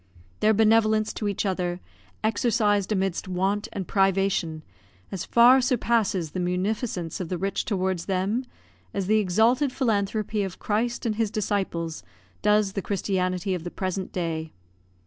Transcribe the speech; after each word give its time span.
Their 0.39 0.55
benevolence 0.55 1.13
to 1.13 1.27
each 1.27 1.45
other, 1.45 1.79
exercised 2.23 2.91
amidst 2.91 3.27
want 3.27 3.67
and 3.71 3.87
privation, 3.87 4.63
as 5.11 5.25
far 5.25 5.61
surpasses 5.61 6.31
the 6.31 6.39
munificence 6.39 7.19
of 7.19 7.29
the 7.29 7.37
rich 7.37 7.65
towards 7.65 8.07
them, 8.07 8.43
as 8.95 9.05
the 9.05 9.19
exalted 9.19 9.71
philanthropy 9.71 10.41
of 10.41 10.57
Christ 10.57 11.05
and 11.05 11.17
his 11.17 11.29
disciples 11.29 12.01
does 12.41 12.73
the 12.73 12.81
Christianity 12.81 13.53
of 13.53 13.63
the 13.63 13.69
present 13.69 14.11
day. 14.11 14.51